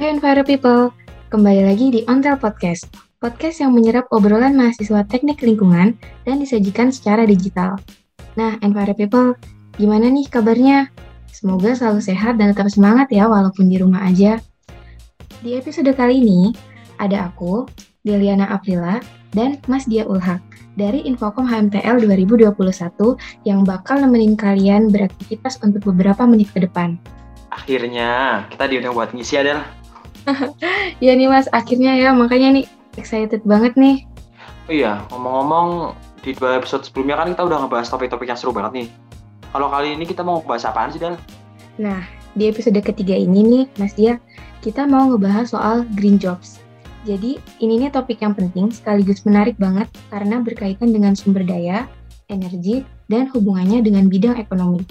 Hai 0.00 0.16
Enviro 0.16 0.40
People, 0.40 0.96
kembali 1.28 1.60
lagi 1.68 1.92
di 1.92 2.00
Ontel 2.08 2.40
Podcast. 2.40 2.88
Podcast 3.20 3.60
yang 3.60 3.76
menyerap 3.76 4.08
obrolan 4.08 4.56
mahasiswa 4.56 5.04
teknik 5.04 5.44
lingkungan 5.44 5.92
dan 6.24 6.40
disajikan 6.40 6.88
secara 6.88 7.28
digital. 7.28 7.76
Nah, 8.32 8.56
Enviro 8.64 8.96
People, 8.96 9.36
gimana 9.76 10.08
nih 10.08 10.24
kabarnya? 10.32 10.88
Semoga 11.28 11.76
selalu 11.76 12.00
sehat 12.00 12.40
dan 12.40 12.56
tetap 12.56 12.72
semangat 12.72 13.12
ya 13.12 13.28
walaupun 13.28 13.68
di 13.68 13.76
rumah 13.76 14.08
aja. 14.08 14.40
Di 15.44 15.60
episode 15.60 15.92
kali 15.92 16.24
ini, 16.24 16.56
ada 16.96 17.28
aku, 17.28 17.68
Deliana 18.00 18.48
Aprila, 18.56 19.04
dan 19.36 19.60
Mas 19.68 19.84
Dia 19.84 20.08
Ulhak 20.08 20.40
dari 20.80 21.04
Infocom 21.04 21.44
HMTL 21.44 22.00
2021 22.08 22.56
yang 23.44 23.68
bakal 23.68 24.00
nemenin 24.00 24.32
kalian 24.32 24.88
beraktivitas 24.88 25.60
untuk 25.60 25.92
beberapa 25.92 26.24
menit 26.24 26.48
ke 26.56 26.64
depan. 26.64 26.96
Akhirnya, 27.52 28.48
kita 28.48 28.64
diundang 28.64 28.96
buat 28.96 29.12
ngisi 29.12 29.36
adalah. 29.36 29.79
ya 31.04 31.12
nih 31.16 31.28
mas, 31.30 31.46
akhirnya 31.50 31.96
ya, 31.96 32.10
makanya 32.14 32.60
nih 32.60 32.64
excited 32.98 33.42
banget 33.46 33.74
nih. 33.78 34.04
Oh 34.68 34.74
iya, 34.74 35.02
ngomong-ngomong, 35.10 35.96
di 36.20 36.36
dua 36.36 36.60
episode 36.60 36.84
sebelumnya 36.84 37.18
kan 37.18 37.32
kita 37.32 37.42
udah 37.42 37.58
ngebahas 37.64 37.88
topik-topik 37.88 38.28
yang 38.28 38.38
seru 38.38 38.52
banget 38.52 38.84
nih. 38.84 38.88
Kalau 39.50 39.66
kali 39.66 39.98
ini 39.98 40.04
kita 40.06 40.22
mau 40.22 40.38
ngebahas 40.38 40.70
apaan 40.70 40.90
sih, 40.94 41.00
Dan? 41.02 41.18
Nah, 41.80 42.06
di 42.38 42.46
episode 42.46 42.78
ketiga 42.78 43.16
ini 43.16 43.42
nih, 43.42 43.64
Mas 43.80 43.96
Dia, 43.98 44.22
kita 44.62 44.86
mau 44.86 45.10
ngebahas 45.10 45.50
soal 45.50 45.82
green 45.98 46.20
jobs. 46.20 46.62
Jadi, 47.08 47.40
ini 47.58 47.80
nih 47.80 47.90
topik 47.90 48.20
yang 48.20 48.36
penting 48.36 48.68
sekaligus 48.70 49.24
menarik 49.24 49.56
banget 49.56 49.88
karena 50.12 50.38
berkaitan 50.38 50.92
dengan 50.92 51.16
sumber 51.16 51.42
daya, 51.42 51.88
energi, 52.28 52.84
dan 53.08 53.26
hubungannya 53.32 53.82
dengan 53.82 54.06
bidang 54.06 54.38
ekonomi. 54.38 54.84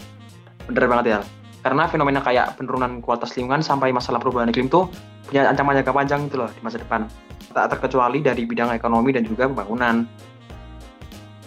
Bener 0.67 0.85
banget 0.89 1.05
ya. 1.07 1.19
Karena 1.59 1.91
fenomena 1.91 2.23
kayak 2.23 2.55
penurunan 2.55 3.03
kualitas 3.03 3.35
lingkungan 3.35 3.59
sampai 3.59 3.91
masalah 3.91 4.17
perubahan 4.23 4.47
iklim 4.47 4.71
tuh 4.71 4.87
punya 5.27 5.45
ancaman 5.51 5.75
jangka 5.75 5.91
panjang 5.91 6.21
gitu 6.31 6.39
loh 6.39 6.49
di 6.49 6.61
masa 6.63 6.79
depan. 6.79 7.03
Tak 7.51 7.75
terkecuali 7.75 8.23
dari 8.23 8.47
bidang 8.47 8.71
ekonomi 8.71 9.11
dan 9.11 9.27
juga 9.27 9.51
pembangunan. 9.51 10.07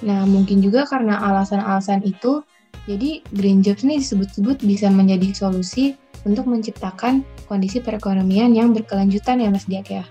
Nah, 0.02 0.26
mungkin 0.26 0.58
juga 0.60 0.82
karena 0.84 1.16
alasan-alasan 1.22 2.02
itu, 2.02 2.42
jadi 2.90 3.22
green 3.30 3.62
jobs 3.62 3.86
nih 3.86 4.02
disebut-sebut 4.02 4.60
bisa 4.66 4.90
menjadi 4.90 5.30
solusi 5.30 5.94
untuk 6.26 6.50
menciptakan 6.50 7.22
kondisi 7.46 7.78
perekonomian 7.78 8.50
yang 8.52 8.74
berkelanjutan 8.74 9.38
ya 9.38 9.48
Mas 9.48 9.64
Diak 9.64 9.88
ya. 9.88 10.04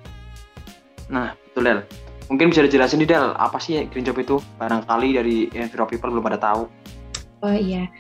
Nah, 1.12 1.36
betul 1.36 1.68
Del. 1.68 1.80
Mungkin 2.32 2.56
bisa 2.56 2.64
dijelasin 2.64 3.04
nih 3.04 3.10
Del, 3.12 3.36
apa 3.36 3.60
sih 3.60 3.84
green 3.92 4.08
job 4.08 4.16
itu? 4.16 4.40
Barangkali 4.56 5.20
dari 5.20 5.52
Enviro 5.52 5.84
People 5.84 6.16
belum 6.16 6.24
pada 6.24 6.40
tahu. 6.40 6.64
Oh 7.44 7.52
iya, 7.52 7.92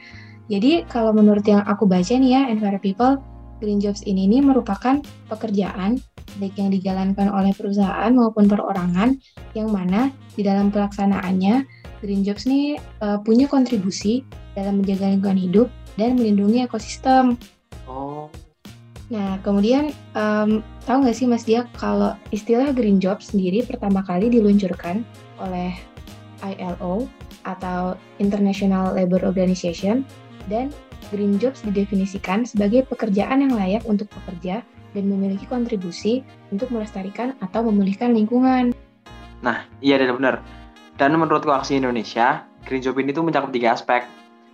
jadi 0.50 0.88
kalau 0.89 1.11
menurut 1.14 1.45
yang 1.45 1.61
aku 1.67 1.86
baca 1.86 2.16
nih 2.16 2.31
ya, 2.34 2.42
Enviro 2.50 2.80
People, 2.81 3.22
green 3.61 3.78
jobs 3.78 4.02
ini 4.09 4.25
nih 4.25 4.42
merupakan 4.42 4.97
pekerjaan 5.30 6.02
baik 6.42 6.58
yang 6.58 6.73
dijalankan 6.73 7.28
oleh 7.30 7.52
perusahaan 7.53 8.09
maupun 8.09 8.50
perorangan 8.50 9.19
yang 9.53 9.69
mana 9.69 10.09
di 10.34 10.42
dalam 10.42 10.73
pelaksanaannya 10.73 11.67
green 12.02 12.25
jobs 12.25 12.50
nih 12.50 12.81
uh, 13.03 13.22
punya 13.22 13.45
kontribusi 13.45 14.25
dalam 14.58 14.81
menjaga 14.81 15.12
lingkungan 15.12 15.39
hidup 15.39 15.67
dan 15.95 16.17
melindungi 16.17 16.66
ekosistem. 16.66 17.38
Oh. 17.86 18.31
Nah, 19.12 19.38
kemudian 19.44 19.92
um, 20.16 20.64
tahu 20.88 21.03
nggak 21.03 21.17
sih 21.19 21.28
Mas 21.28 21.44
Dia 21.44 21.67
kalau 21.75 22.16
istilah 22.31 22.72
green 22.72 22.97
job 22.97 23.19
sendiri 23.19 23.62
pertama 23.67 24.02
kali 24.08 24.31
diluncurkan 24.31 25.03
oleh 25.38 25.75
ILO 26.42 27.06
atau 27.44 28.00
International 28.23 28.95
Labour 28.95 29.28
Organization 29.28 30.08
dan 30.47 30.73
green 31.11 31.36
jobs 31.38 31.61
didefinisikan 31.67 32.47
sebagai 32.47 32.88
pekerjaan 32.88 33.44
yang 33.44 33.53
layak 33.53 33.84
untuk 33.86 34.08
pekerja 34.09 34.64
dan 34.92 35.03
memiliki 35.08 35.47
kontribusi 35.47 36.23
untuk 36.52 36.72
melestarikan 36.72 37.36
atau 37.44 37.64
memulihkan 37.67 38.16
lingkungan. 38.16 38.75
Nah, 39.41 39.66
iya 39.81 39.97
benar. 40.00 40.44
Dan 41.00 41.18
menurut 41.18 41.41
Koaksi 41.41 41.80
Indonesia, 41.80 42.46
green 42.68 42.84
job 42.84 43.00
ini 43.01 43.09
tuh 43.16 43.25
mencakup 43.25 43.50
tiga 43.50 43.74
aspek, 43.74 44.06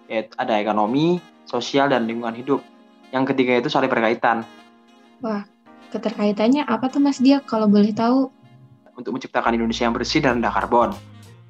yaitu 0.08 0.32
ada 0.40 0.56
ekonomi, 0.56 1.20
sosial, 1.44 1.92
dan 1.92 2.08
lingkungan 2.08 2.38
hidup. 2.38 2.64
Yang 3.12 3.36
ketiga 3.36 3.60
itu 3.60 3.70
saling 3.72 3.92
berkaitan. 3.92 4.48
Wah, 5.20 5.44
keterkaitannya 5.92 6.64
apa 6.64 6.88
tuh 6.88 7.04
Mas 7.04 7.20
Dia 7.20 7.44
kalau 7.44 7.68
boleh 7.68 7.92
tahu? 7.92 8.32
Untuk 8.98 9.12
menciptakan 9.14 9.54
Indonesia 9.60 9.86
yang 9.86 9.96
bersih 9.96 10.24
dan 10.24 10.40
rendah 10.40 10.54
karbon. 10.54 10.90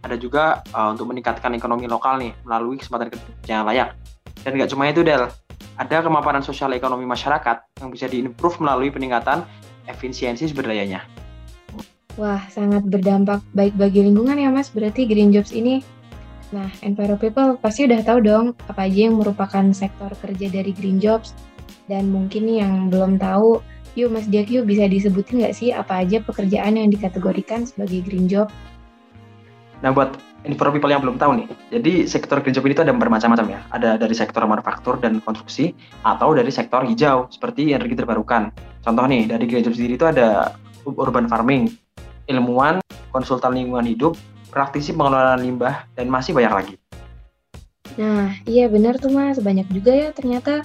Ada 0.01 0.15
juga 0.17 0.61
uh, 0.73 0.93
untuk 0.93 1.09
meningkatkan 1.09 1.51
ekonomi 1.57 1.89
lokal 1.89 2.21
nih 2.21 2.31
melalui 2.45 2.77
kesempatan 2.79 3.11
kerja 3.11 3.53
yang 3.61 3.65
layak. 3.65 3.97
Dan 4.45 4.57
nggak 4.57 4.69
cuma 4.73 4.89
itu 4.89 5.01
Del, 5.05 5.29
ada 5.77 5.97
kemapanan 6.01 6.41
sosial 6.41 6.73
ekonomi 6.73 7.05
masyarakat 7.05 7.81
yang 7.81 7.89
bisa 7.93 8.09
diimprove 8.09 8.57
melalui 8.61 8.89
peningkatan 8.89 9.45
efisiensi 9.85 10.49
sumber 10.49 10.73
dayanya. 10.73 11.05
Wah, 12.17 12.41
sangat 12.49 12.81
berdampak 12.89 13.45
baik 13.53 13.77
bagi 13.77 14.01
lingkungan 14.01 14.41
ya 14.41 14.49
Mas, 14.49 14.73
berarti 14.73 15.05
Green 15.05 15.29
Jobs 15.29 15.53
ini. 15.53 15.85
Nah, 16.49 16.65
Enviro 16.81 17.13
People 17.13 17.61
pasti 17.61 17.85
udah 17.85 18.01
tahu 18.01 18.25
dong 18.25 18.57
apa 18.65 18.89
aja 18.89 19.05
yang 19.05 19.21
merupakan 19.21 19.61
sektor 19.69 20.09
kerja 20.17 20.49
dari 20.49 20.73
Green 20.73 20.97
Jobs. 20.97 21.37
Dan 21.85 22.09
mungkin 22.09 22.49
nih 22.49 22.65
yang 22.65 22.89
belum 22.89 23.21
tahu, 23.21 23.61
yuk 23.93 24.09
Mas 24.09 24.25
Diak 24.25 24.49
yuk 24.49 24.65
bisa 24.65 24.89
disebutin 24.89 25.45
nggak 25.45 25.55
sih 25.55 25.69
apa 25.69 26.01
aja 26.01 26.17
pekerjaan 26.25 26.81
yang 26.81 26.89
dikategorikan 26.89 27.69
sebagai 27.69 28.01
Green 28.01 28.25
Job? 28.25 28.49
Nah, 29.85 29.93
buat 29.93 30.17
Enviro 30.47 30.71
People 30.71 30.87
yang 30.87 31.03
belum 31.03 31.19
tahu 31.19 31.43
nih, 31.43 31.47
jadi 31.75 31.93
sektor 32.07 32.39
Green 32.39 32.55
Job 32.55 32.63
ini 32.63 32.71
tuh 32.71 32.87
ada 32.87 32.95
bermacam-macam 32.95 33.45
ya. 33.51 33.59
Ada 33.75 33.99
dari 33.99 34.15
sektor 34.15 34.47
manufaktur 34.47 34.95
dan 34.95 35.19
konstruksi, 35.19 35.75
atau 36.07 36.31
dari 36.31 36.47
sektor 36.55 36.87
hijau, 36.87 37.27
seperti 37.27 37.75
energi 37.75 37.99
terbarukan. 37.99 38.55
Contoh 38.79 39.03
nih, 39.03 39.27
dari 39.27 39.43
Green 39.43 39.67
Job 39.67 39.75
sendiri 39.75 39.99
itu 39.99 40.07
ada 40.07 40.55
urban 40.87 41.27
farming, 41.27 41.67
ilmuwan, 42.31 42.79
konsultan 43.11 43.59
lingkungan 43.59 43.83
hidup, 43.83 44.15
praktisi 44.47 44.95
pengelolaan 44.95 45.43
limbah, 45.43 45.83
dan 45.99 46.07
masih 46.07 46.31
banyak 46.31 46.53
lagi. 46.55 46.75
Nah, 47.99 48.31
iya 48.47 48.71
benar 48.71 48.95
tuh 49.03 49.11
mas, 49.11 49.43
banyak 49.43 49.67
juga 49.67 49.91
ya 49.91 50.09
ternyata. 50.15 50.63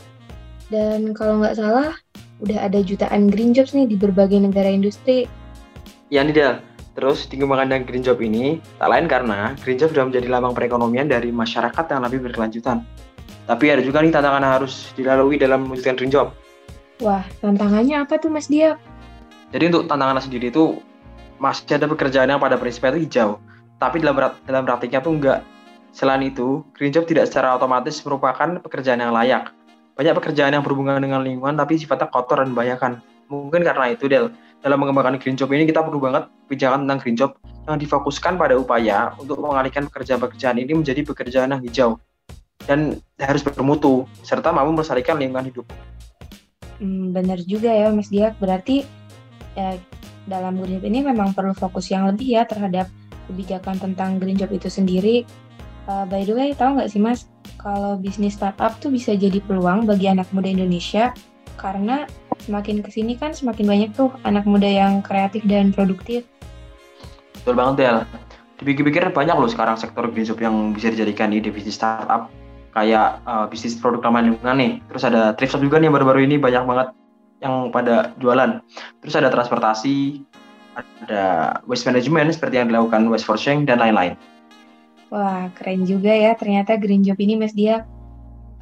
Dan 0.70 1.10
kalau 1.10 1.42
nggak 1.42 1.58
salah, 1.58 1.90
udah 2.38 2.70
ada 2.70 2.78
jutaan 2.86 3.26
green 3.26 3.50
jobs 3.50 3.74
nih 3.74 3.90
di 3.90 3.98
berbagai 3.98 4.38
negara 4.38 4.70
industri. 4.70 5.26
Ya 6.12 6.22
nih 6.22 6.34
Del, 6.36 6.54
terus 6.92 7.24
dikembangkan 7.28 7.72
dengan 7.72 7.84
green 7.88 8.04
job 8.04 8.18
ini, 8.20 8.60
tak 8.76 8.88
lain 8.88 9.06
karena 9.08 9.56
green 9.64 9.80
job 9.80 9.92
sudah 9.92 10.08
menjadi 10.08 10.28
lambang 10.28 10.52
perekonomian 10.52 11.08
dari 11.08 11.32
masyarakat 11.32 11.84
yang 11.88 12.00
lebih 12.04 12.18
berkelanjutan. 12.28 12.84
Tapi 13.48 13.64
ada 13.72 13.82
juga 13.82 14.04
nih 14.04 14.12
tantangan 14.14 14.42
yang 14.44 14.54
harus 14.62 14.92
dilalui 14.94 15.36
dalam 15.40 15.66
mewujudkan 15.66 15.96
green 15.98 16.12
job. 16.12 16.30
Wah, 17.02 17.26
tantangannya 17.42 18.06
apa 18.06 18.20
tuh 18.20 18.30
Mas 18.30 18.46
Dia? 18.46 18.78
Jadi 19.50 19.68
untuk 19.68 19.90
tantangan 19.90 20.22
sendiri 20.22 20.54
itu 20.54 20.78
masih 21.42 21.74
ada 21.74 21.90
pekerjaan 21.90 22.30
yang 22.30 22.38
pada 22.38 22.54
prinsipnya 22.54 22.94
itu 22.94 23.10
hijau, 23.10 23.42
tapi 23.82 23.98
dalam 23.98 24.14
dalam 24.46 24.62
praktiknya 24.62 25.02
tuh 25.02 25.12
enggak. 25.18 25.40
Selain 25.92 26.22
itu, 26.24 26.64
green 26.72 26.88
job 26.88 27.04
tidak 27.04 27.28
secara 27.28 27.52
otomatis 27.52 28.00
merupakan 28.06 28.62
pekerjaan 28.62 29.02
yang 29.02 29.12
layak. 29.12 29.52
Banyak 29.92 30.14
pekerjaan 30.16 30.56
yang 30.56 30.64
berhubungan 30.64 30.96
dengan 31.04 31.20
lingkungan 31.20 31.52
tapi 31.52 31.76
sifatnya 31.76 32.08
kotor 32.08 32.40
dan 32.40 32.56
membahayakan. 32.56 33.04
Mungkin 33.32 33.64
karena 33.64 33.88
itu, 33.88 34.12
Del, 34.12 34.28
dalam 34.60 34.76
mengembangkan 34.76 35.16
green 35.16 35.40
job 35.40 35.48
ini 35.56 35.64
kita 35.64 35.80
perlu 35.80 35.96
banget 36.04 36.28
kebijakan 36.44 36.84
tentang 36.84 36.98
green 37.00 37.16
job 37.16 37.30
yang 37.64 37.80
difokuskan 37.80 38.36
pada 38.36 38.60
upaya 38.60 39.16
untuk 39.16 39.40
mengalihkan 39.40 39.88
pekerjaan-pekerjaan 39.88 40.60
ini 40.60 40.76
menjadi 40.76 41.00
pekerjaan 41.00 41.56
yang 41.56 41.62
hijau 41.64 41.90
dan 42.68 43.00
harus 43.16 43.40
bermutu 43.40 44.04
serta 44.20 44.52
mampu 44.52 44.76
melestarikan 44.76 45.16
lingkungan 45.16 45.48
hidup. 45.48 45.66
Hmm, 46.76 47.16
benar 47.16 47.40
juga 47.40 47.72
ya, 47.72 47.88
Mas 47.88 48.12
Diak. 48.12 48.36
Berarti 48.36 48.84
ya, 49.56 49.80
dalam 50.28 50.60
green 50.60 50.76
job 50.76 50.84
ini 50.84 51.00
memang 51.00 51.32
perlu 51.32 51.56
fokus 51.56 51.88
yang 51.88 52.04
lebih 52.12 52.36
ya 52.36 52.44
terhadap 52.44 52.92
kebijakan 53.32 53.80
tentang 53.80 54.20
green 54.20 54.36
job 54.36 54.52
itu 54.52 54.68
sendiri. 54.68 55.24
Uh, 55.88 56.04
by 56.04 56.20
the 56.22 56.36
way, 56.36 56.52
tahu 56.52 56.76
nggak 56.76 56.92
sih 56.92 57.00
Mas, 57.00 57.26
kalau 57.56 57.96
bisnis 57.96 58.36
startup 58.36 58.76
tuh 58.78 58.92
bisa 58.92 59.16
jadi 59.16 59.40
peluang 59.42 59.88
bagi 59.88 60.06
anak 60.06 60.28
muda 60.30 60.52
Indonesia 60.52 61.10
karena 61.58 62.06
semakin 62.42 62.82
ke 62.82 62.90
sini 62.90 63.14
kan 63.14 63.30
semakin 63.30 63.64
banyak 63.70 63.90
tuh 63.94 64.10
anak 64.26 64.42
muda 64.44 64.66
yang 64.66 65.00
kreatif 65.00 65.46
dan 65.46 65.70
produktif. 65.70 66.26
Betul 67.42 67.54
banget 67.54 67.74
Del. 67.78 67.98
Dipikir-pikir 68.62 69.10
banyak 69.10 69.34
loh 69.34 69.50
sekarang 69.50 69.74
sektor 69.78 70.06
green 70.10 70.26
job 70.26 70.38
yang 70.38 70.74
bisa 70.74 70.90
dijadikan 70.90 71.30
di 71.34 71.42
bisnis 71.42 71.78
startup 71.78 72.30
kayak 72.72 73.20
uh, 73.28 73.46
bisnis 73.46 73.78
produk 73.78 74.10
ramah 74.10 74.24
lingkungan 74.24 74.56
nih. 74.58 74.72
Terus 74.90 75.02
ada 75.06 75.34
thrift 75.36 75.54
shop 75.54 75.62
juga 75.62 75.78
nih 75.78 75.90
baru-baru 75.92 76.26
ini 76.26 76.38
banyak 76.40 76.62
banget 76.66 76.88
yang 77.42 77.68
pada 77.74 78.14
jualan. 78.22 78.62
Terus 79.02 79.14
ada 79.18 79.28
transportasi, 79.28 80.22
ada 81.04 81.58
waste 81.68 81.84
management 81.84 82.32
seperti 82.32 82.62
yang 82.62 82.72
dilakukan 82.72 83.04
Waste 83.12 83.28
for 83.28 83.36
Change 83.36 83.68
dan 83.68 83.82
lain-lain. 83.82 84.16
Wah, 85.12 85.52
keren 85.52 85.84
juga 85.84 86.08
ya 86.08 86.32
ternyata 86.32 86.80
green 86.80 87.04
job 87.04 87.20
ini 87.20 87.36
Mas 87.36 87.52
Dia. 87.52 87.84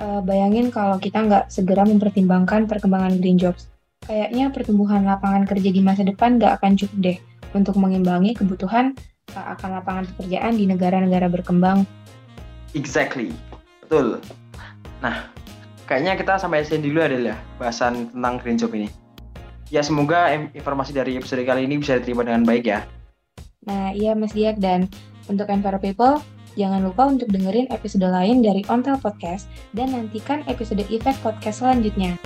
Uh, 0.00 0.18
bayangin 0.24 0.72
kalau 0.74 0.98
kita 0.98 1.22
nggak 1.22 1.52
segera 1.52 1.86
mempertimbangkan 1.86 2.66
perkembangan 2.66 3.20
green 3.22 3.38
jobs. 3.38 3.69
Kayaknya 4.10 4.50
pertumbuhan 4.50 5.06
lapangan 5.06 5.46
kerja 5.46 5.70
di 5.70 5.78
masa 5.78 6.02
depan 6.02 6.42
nggak 6.42 6.58
akan 6.58 6.74
cukup 6.74 6.98
deh 6.98 7.18
untuk 7.54 7.78
mengimbangi 7.78 8.34
kebutuhan 8.34 8.98
uh, 9.38 9.54
akan 9.54 9.78
lapangan 9.78 10.04
pekerjaan 10.10 10.58
di 10.58 10.66
negara-negara 10.66 11.30
berkembang. 11.30 11.86
Exactly, 12.74 13.30
betul. 13.86 14.18
Nah, 14.98 15.30
kayaknya 15.86 16.18
kita 16.18 16.42
sampai 16.42 16.66
sini 16.66 16.90
dulu 16.90 17.06
adalah 17.06 17.38
bahasan 17.62 18.10
tentang 18.10 18.42
green 18.42 18.58
job 18.58 18.74
ini. 18.74 18.90
Ya 19.70 19.86
semoga 19.86 20.34
informasi 20.58 20.90
dari 20.90 21.14
episode 21.14 21.46
kali 21.46 21.70
ini 21.70 21.78
bisa 21.78 22.02
diterima 22.02 22.26
dengan 22.26 22.42
baik 22.42 22.66
ya. 22.66 22.82
Nah 23.62 23.94
iya 23.94 24.18
Mas 24.18 24.34
Diak 24.34 24.58
dan 24.58 24.90
untuk 25.30 25.46
Enviro 25.46 25.78
People, 25.78 26.18
jangan 26.58 26.82
lupa 26.82 27.06
untuk 27.06 27.30
dengerin 27.30 27.70
episode 27.70 28.02
lain 28.02 28.42
dari 28.42 28.66
Ontel 28.66 28.98
Podcast 28.98 29.46
dan 29.70 29.94
nantikan 29.94 30.42
episode 30.50 30.82
Effect 30.90 31.22
Podcast 31.22 31.62
selanjutnya. 31.62 32.18